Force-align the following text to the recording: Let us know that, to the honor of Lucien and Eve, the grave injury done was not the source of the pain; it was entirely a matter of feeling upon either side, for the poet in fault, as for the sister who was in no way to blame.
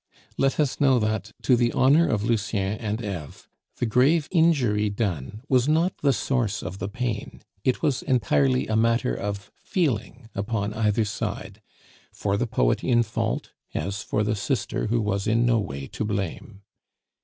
Let 0.35 0.59
us 0.59 0.81
know 0.81 0.97
that, 0.97 1.31
to 1.43 1.55
the 1.55 1.71
honor 1.73 2.07
of 2.07 2.23
Lucien 2.23 2.75
and 2.79 3.03
Eve, 3.03 3.47
the 3.75 3.85
grave 3.85 4.27
injury 4.31 4.89
done 4.89 5.43
was 5.47 5.67
not 5.67 5.95
the 5.99 6.11
source 6.11 6.63
of 6.63 6.79
the 6.79 6.89
pain; 6.89 7.43
it 7.63 7.83
was 7.83 8.01
entirely 8.01 8.65
a 8.65 8.75
matter 8.75 9.13
of 9.13 9.51
feeling 9.61 10.27
upon 10.33 10.73
either 10.73 11.05
side, 11.05 11.61
for 12.11 12.35
the 12.35 12.47
poet 12.47 12.83
in 12.83 13.03
fault, 13.03 13.51
as 13.75 14.01
for 14.01 14.23
the 14.23 14.35
sister 14.35 14.87
who 14.87 14.99
was 14.99 15.27
in 15.27 15.45
no 15.45 15.59
way 15.59 15.85
to 15.89 16.03
blame. 16.03 16.63